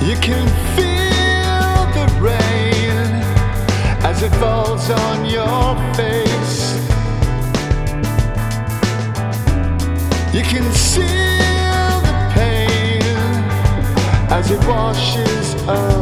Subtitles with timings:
[0.00, 0.46] You can
[0.76, 3.10] feel the rain
[4.04, 6.76] as it falls on your face.
[10.32, 11.02] You can see
[12.06, 13.02] the pain
[14.30, 15.97] as it washes away.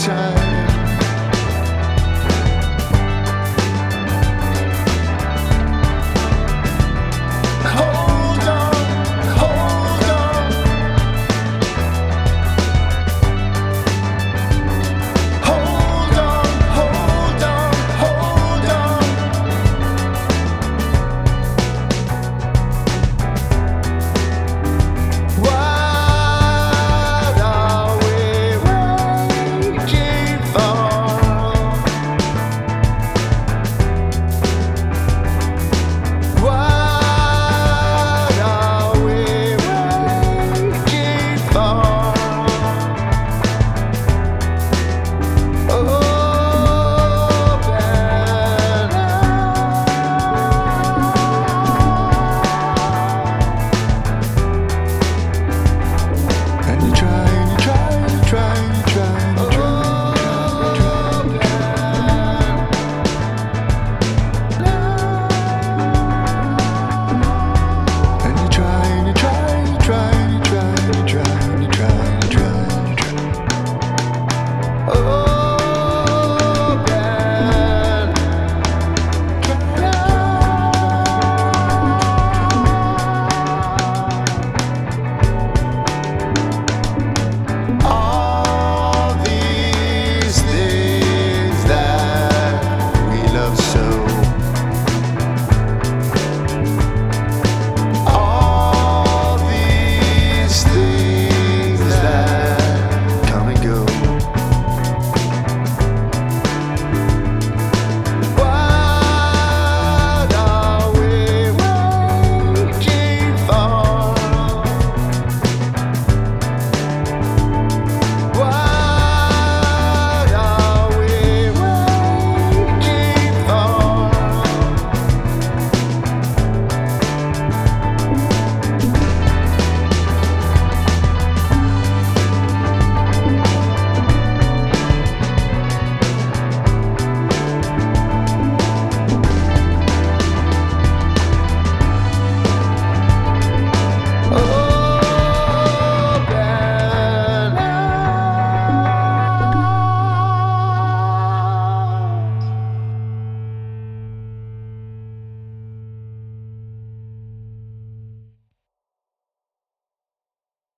[0.00, 0.49] time.